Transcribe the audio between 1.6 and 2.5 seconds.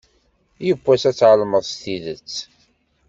s tidet.